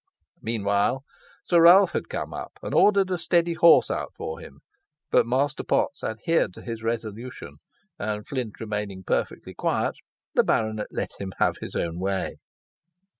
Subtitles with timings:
[0.41, 1.03] Meanwhile,
[1.43, 4.61] Sir Ralph had come up and ordered a steady horse out for him;
[5.11, 7.57] but Master Potts adhered to his resolution,
[7.99, 9.93] and Flint remaining perfectly quiet,
[10.33, 12.37] the baronet let him have his own way.